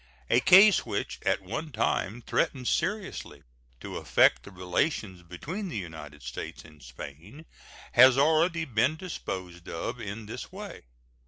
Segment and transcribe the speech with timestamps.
[0.31, 3.43] A case which at one time threatened seriously
[3.81, 7.45] to affect the relations between the United States and Spain
[7.91, 10.85] has already been disposed of in this way.